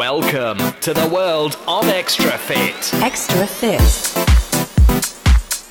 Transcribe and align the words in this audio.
Welcome 0.00 0.56
to 0.80 0.94
the 0.94 1.06
world 1.12 1.58
of 1.68 1.84
XTRAFIT. 1.84 3.02
Extra 3.02 3.46
Fit. 3.46 3.82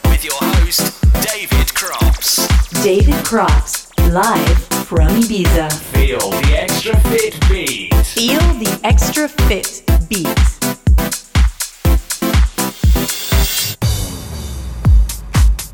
With 0.07 0.23
your 0.23 0.37
host, 0.39 1.01
David 1.25 1.73
Crops. 1.73 2.47
David 2.83 3.25
Crops, 3.25 3.89
live 4.11 4.59
from 4.85 5.07
Ibiza. 5.07 5.73
Feel 5.73 6.19
the 6.19 6.59
Extra 6.59 6.95
Fit 7.09 7.39
beat. 7.49 7.91
Feel 8.05 8.39
the 8.59 8.69
XTRAFIT 8.83 10.09
beat. 10.09 10.27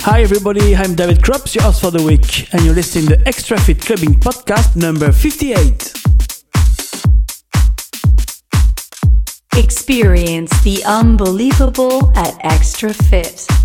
Hi 0.03 0.21
everybody, 0.21 0.77
I'm 0.77 0.95
David 0.95 1.21
Crops, 1.21 1.55
your 1.55 1.65
host 1.65 1.81
for 1.81 1.91
the 1.91 2.01
week, 2.01 2.47
and 2.53 2.63
you're 2.63 2.73
listening 2.73 3.07
to 3.07 3.17
the 3.17 3.23
XTRAFIT 3.25 3.85
Clubbing 3.85 4.13
Podcast 4.13 4.77
number 4.77 5.11
58. 5.11 6.14
Experience 9.57 10.51
the 10.63 10.83
unbelievable 10.83 12.11
at 12.17 12.33
XTRAFIT. 12.43 13.64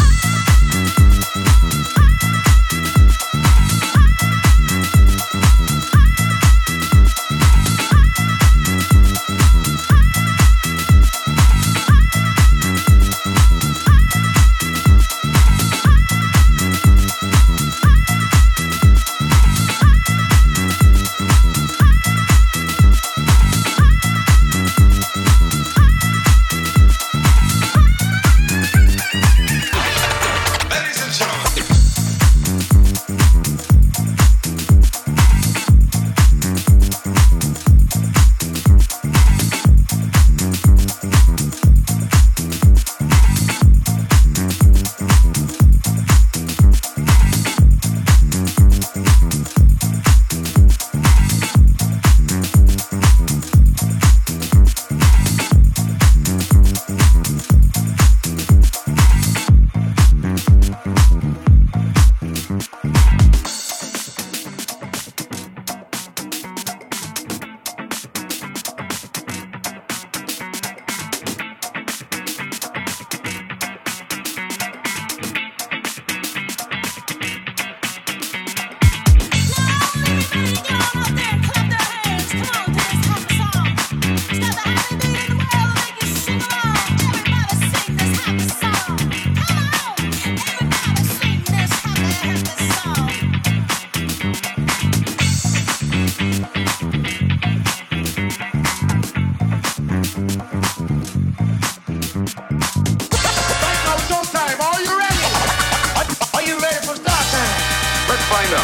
Ready? 108.51 108.57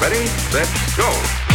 Ready, 0.00 0.26
set, 0.26 0.96
go. 0.96 1.45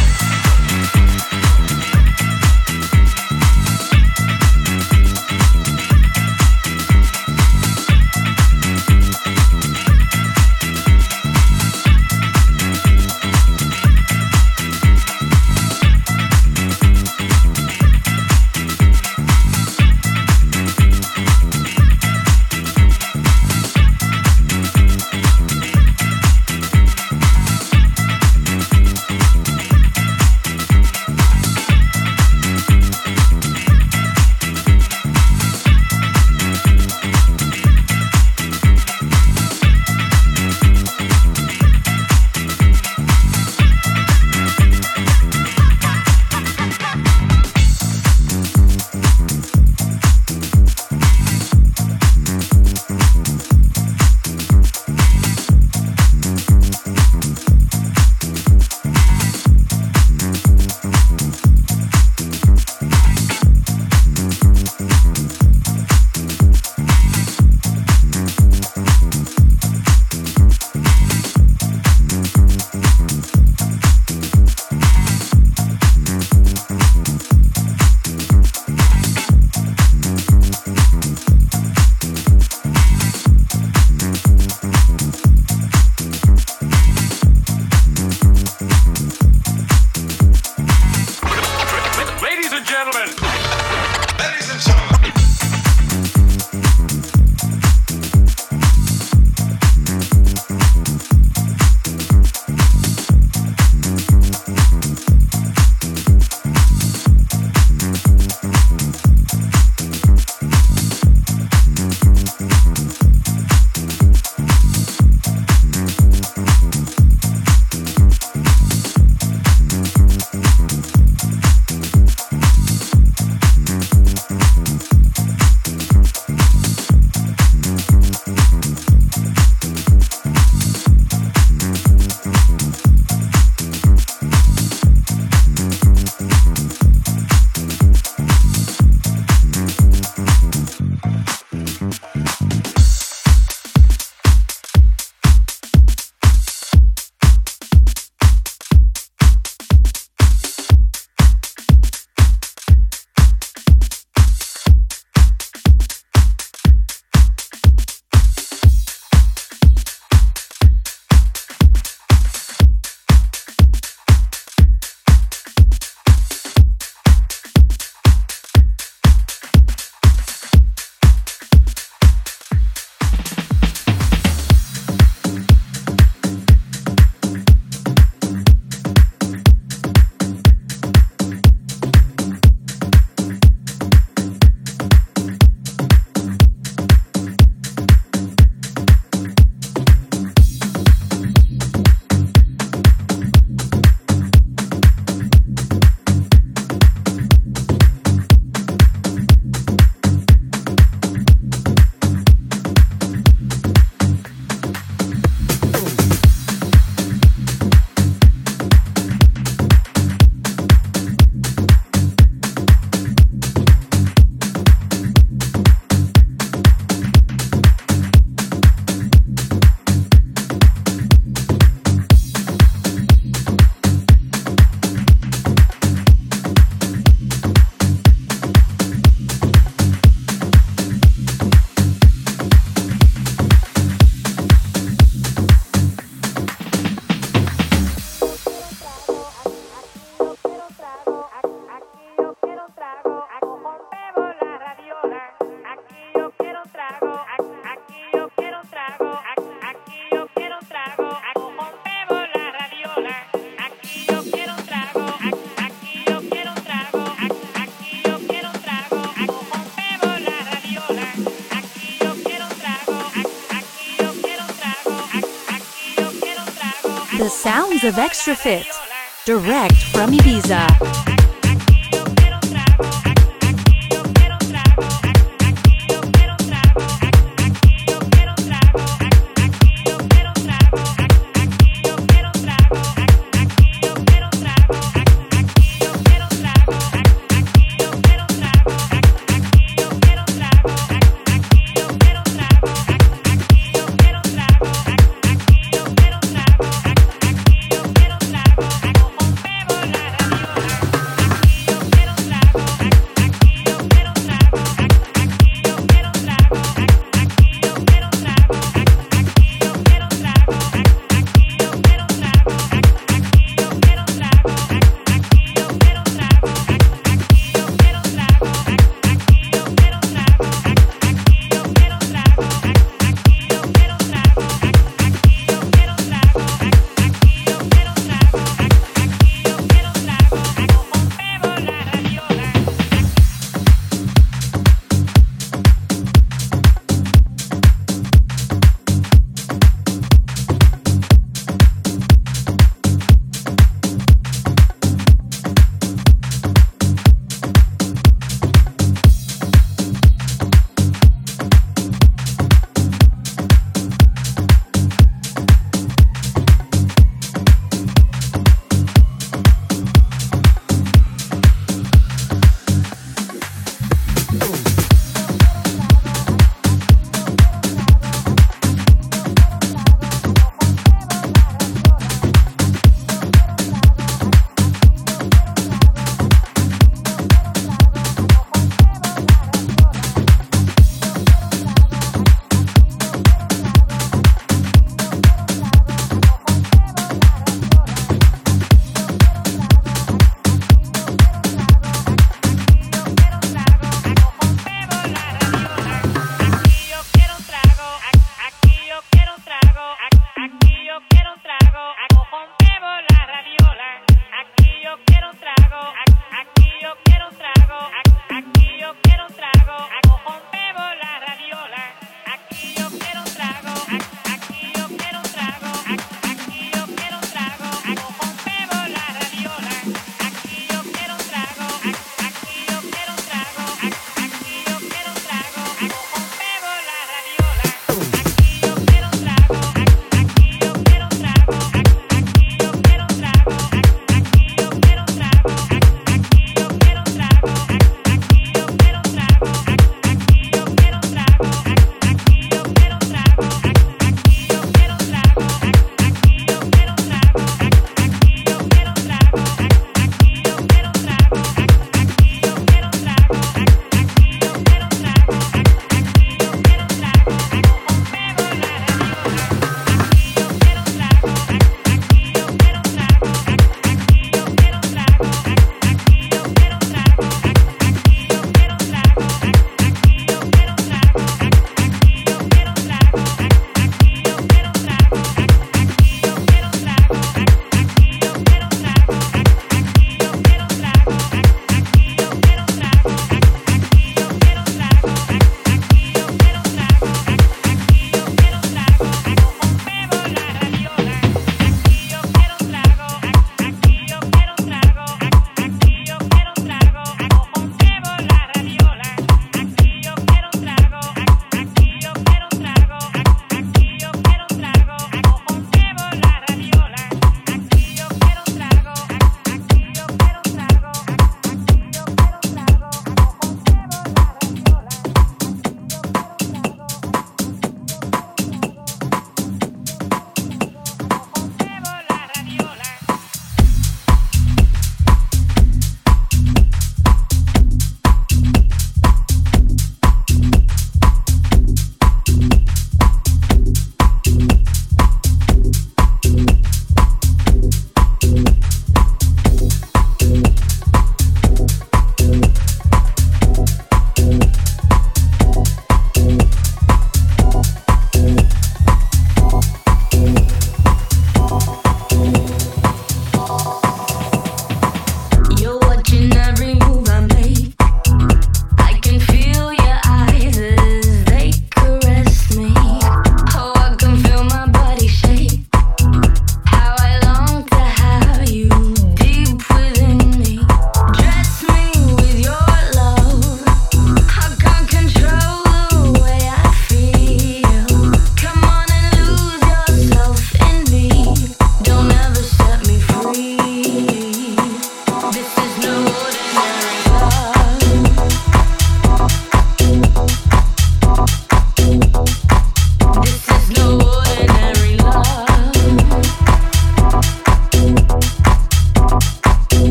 Of 267.92 267.98
XTRAFIT. 267.98 269.26
Direct 269.26 269.84
from 269.92 270.12
Ibiza. 270.12 271.11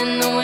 and 0.00 0.22
the 0.22 0.39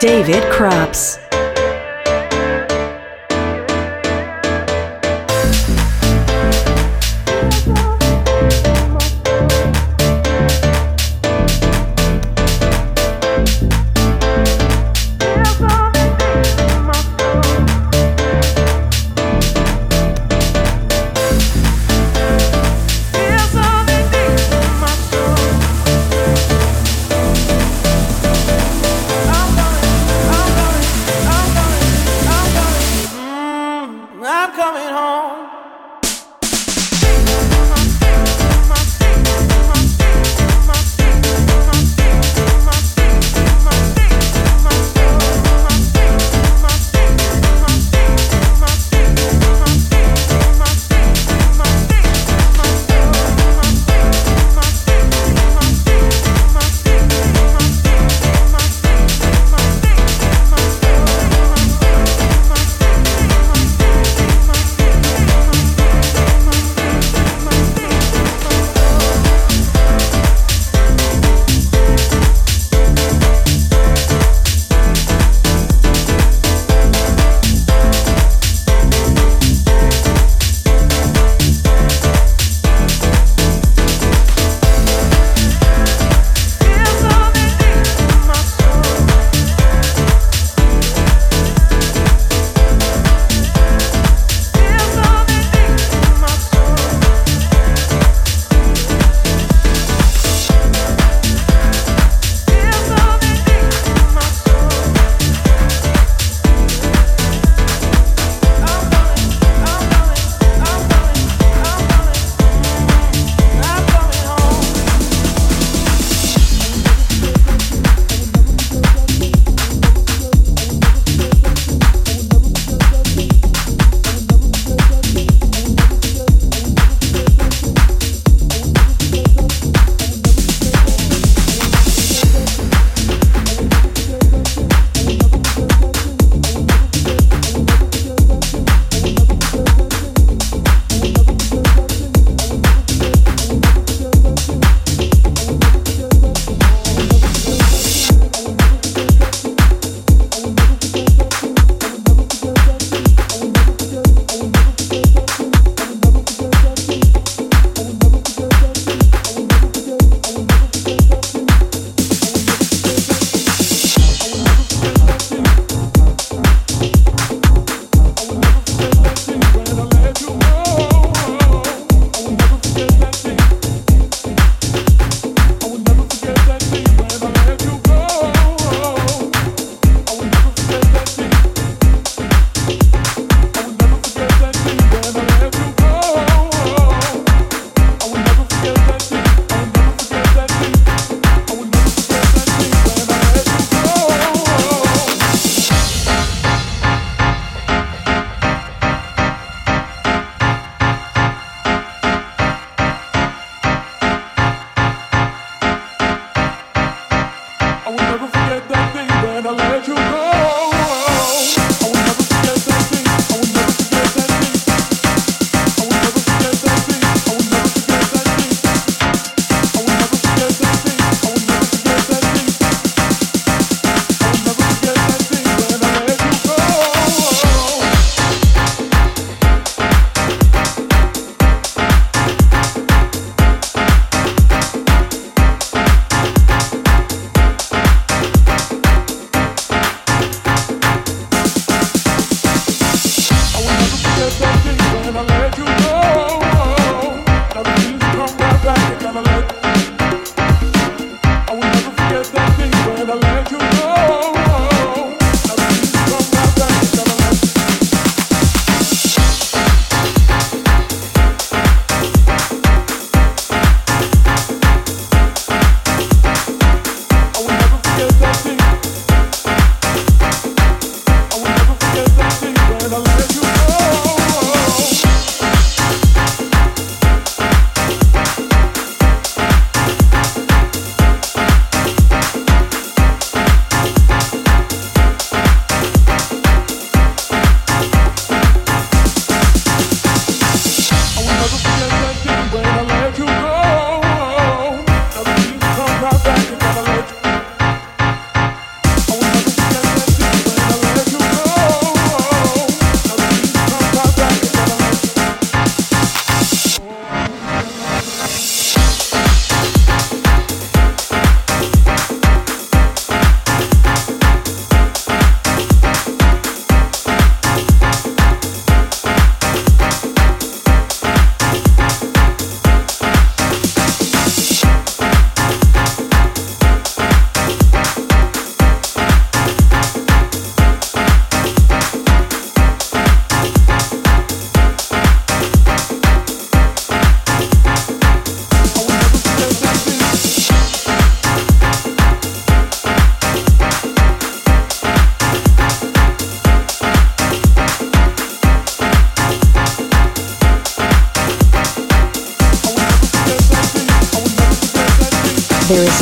David 0.00 0.44
Crops. 0.44 1.07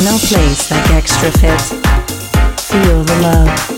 No 0.07 0.17
place 0.19 0.71
like 0.71 0.85
XTRAFIT. 0.85 2.61
Feel 2.61 3.03
the 3.03 3.21
love. 3.21 3.76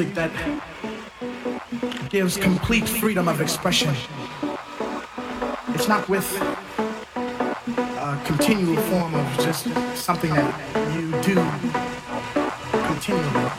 music 0.00 0.14
that 0.14 0.32
gives 2.08 2.36
complete 2.38 2.88
freedom 2.88 3.28
of 3.28 3.40
expression. 3.42 3.94
It's 5.74 5.88
not 5.88 6.08
with 6.08 6.26
a 6.40 8.20
continual 8.24 8.80
form 8.84 9.14
of 9.14 9.26
just 9.40 9.64
something 9.94 10.30
that 10.30 10.54
you 10.94 11.10
do 11.20 11.34
continually. 12.86 13.50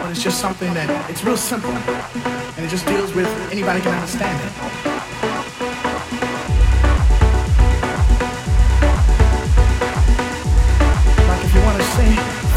But 0.00 0.10
it's 0.10 0.22
just 0.22 0.40
something 0.40 0.72
that 0.72 1.10
it's 1.10 1.22
real 1.22 1.36
simple 1.36 1.70
and 1.70 2.64
it 2.64 2.68
just 2.70 2.86
deals 2.86 3.14
with 3.14 3.28
anybody 3.52 3.80
can 3.82 3.92
understand 3.92 4.40
it. 4.40 4.52
Like 11.28 11.44
if 11.44 11.54
you 11.54 11.60
want 11.60 11.76
to 11.76 11.84
sing 11.96 12.55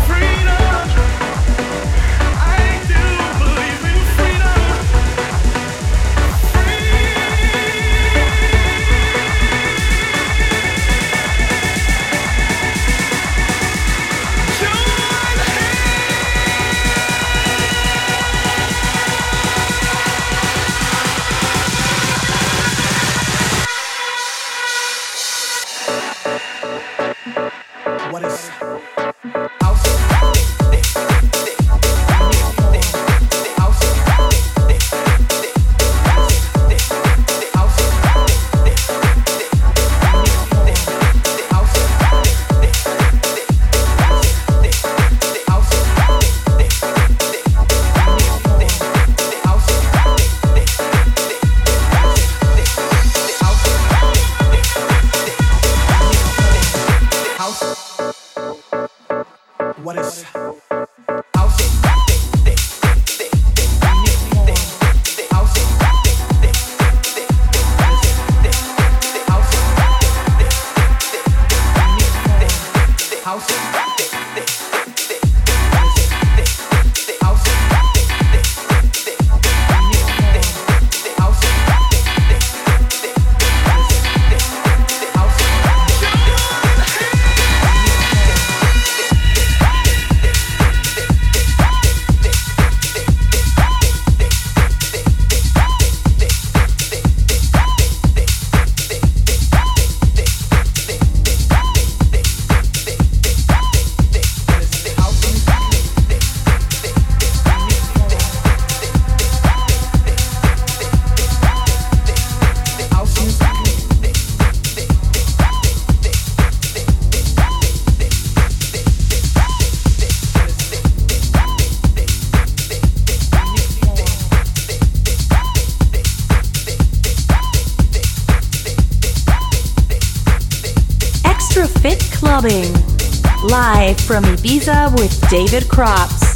from 133.60 134.24
Ibiza 134.24 134.90
with 134.98 135.30
David 135.30 135.68
Crops. 135.68 136.29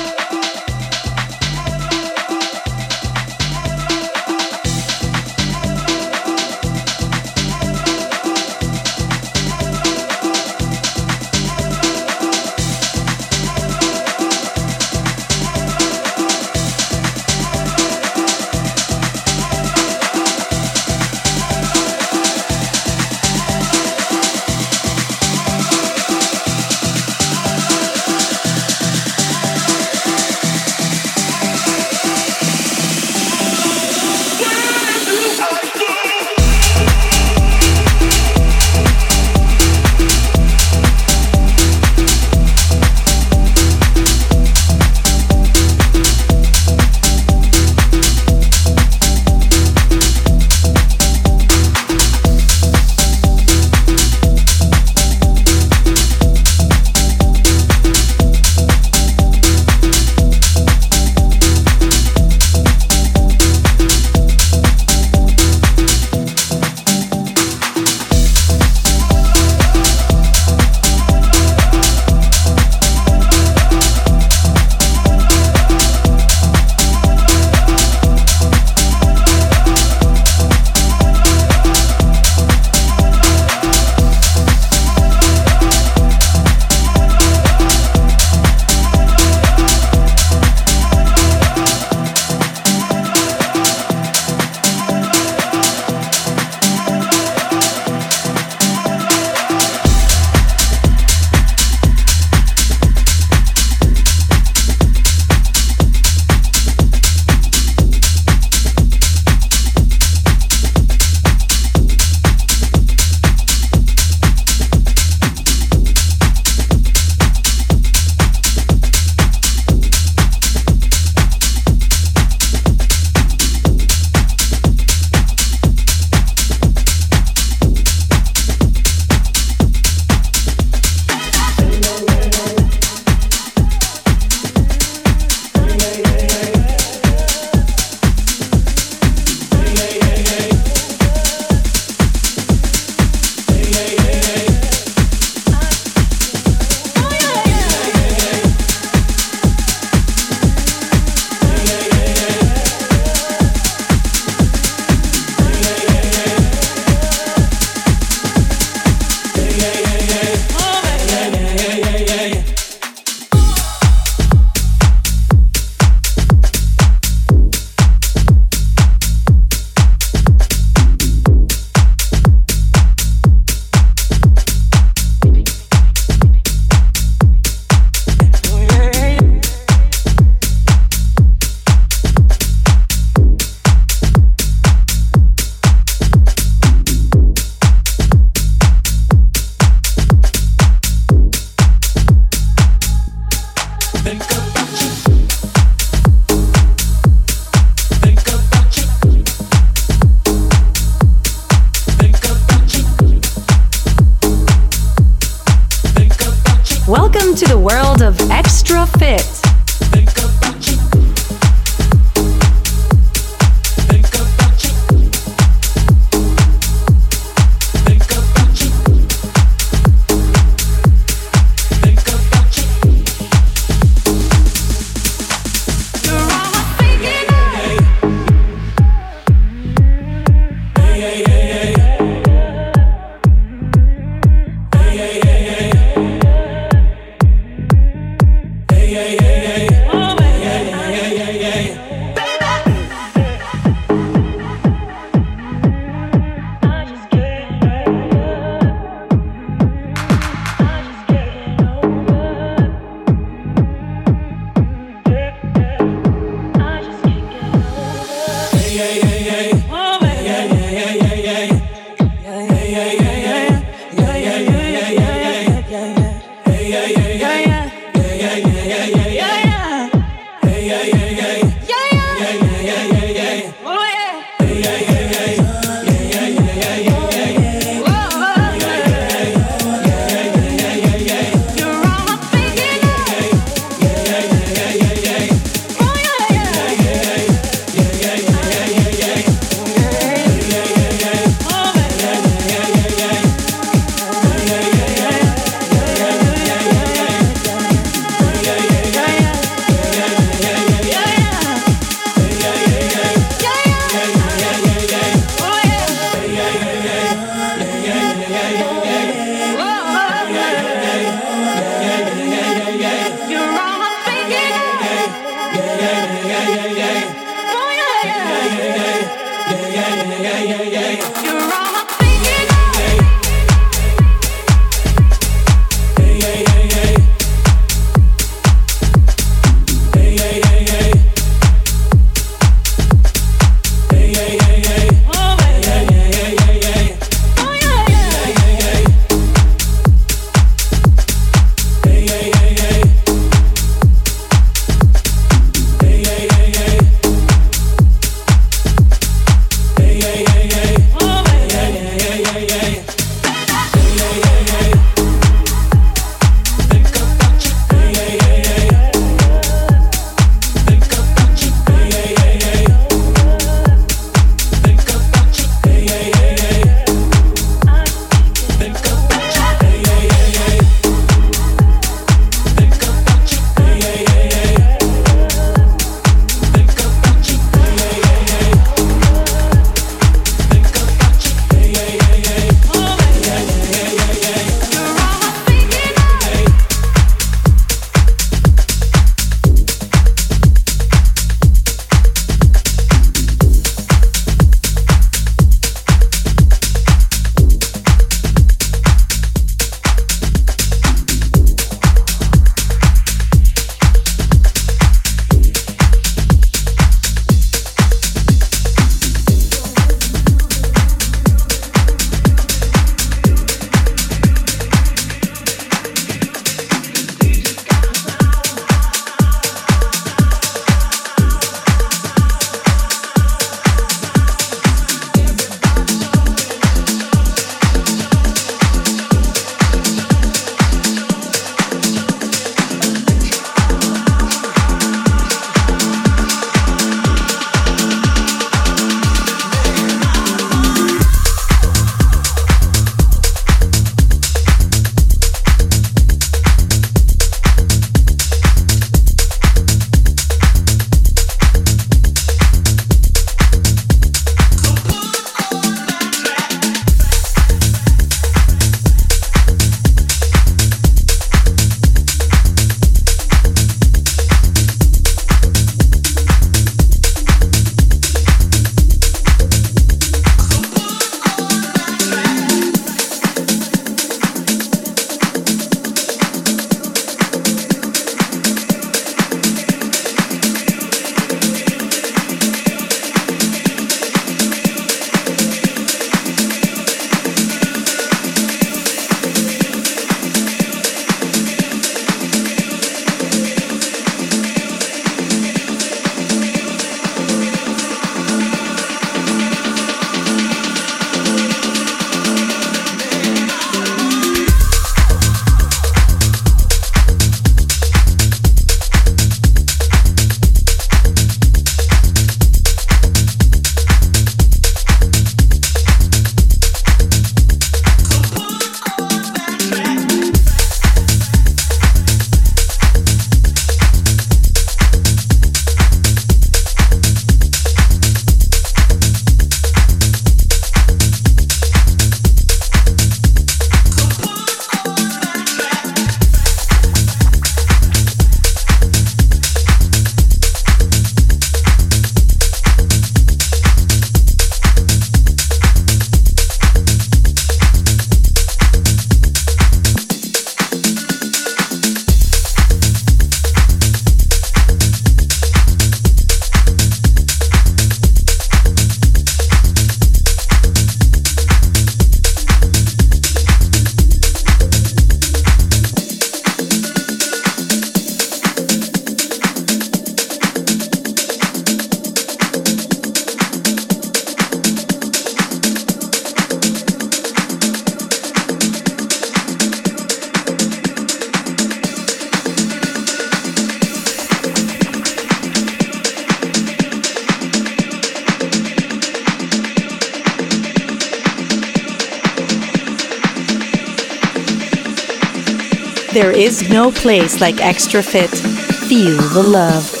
Is 596.41 596.67
no 596.67 596.91
place 596.91 597.39
like 597.39 597.57
XTRAFIT. 597.57 598.87
Feel 598.87 599.15
the 599.29 599.43
love. 599.43 600.00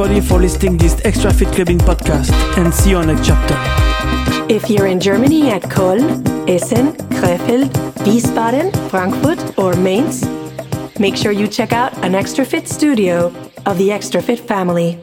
Everybody 0.00 0.26
for 0.26 0.40
listening 0.40 0.78
this 0.78 0.94
XTRAFIT 0.94 1.54
Clubbing 1.54 1.76
podcast 1.76 2.32
and 2.56 2.72
see 2.72 2.88
you 2.88 2.96
on 2.96 3.08
next 3.08 3.26
chapter. 3.26 3.54
If 4.48 4.70
you're 4.70 4.86
in 4.86 4.98
Germany 4.98 5.50
at 5.50 5.60
Köln, 5.64 6.26
Essen, 6.48 6.92
Krefeld, 7.20 7.68
Wiesbaden, 8.06 8.72
Frankfurt, 8.88 9.58
or 9.58 9.74
Mainz, 9.76 10.24
make 10.98 11.16
sure 11.16 11.32
you 11.32 11.46
check 11.46 11.74
out 11.74 11.92
an 12.02 12.12
XTRAFIT 12.12 12.66
studio 12.66 13.26
of 13.66 13.76
the 13.76 13.90
XTRAFIT 13.90 14.38
family. 14.40 14.98